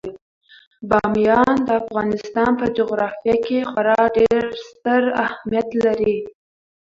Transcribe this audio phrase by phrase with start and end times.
[0.89, 6.15] بامیان د افغانستان په جغرافیه کې خورا ډیر ستر اهمیت لري.